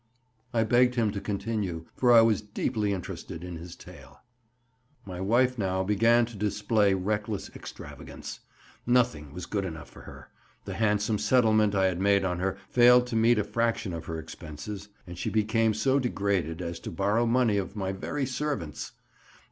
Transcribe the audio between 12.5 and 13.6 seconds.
failed to meet a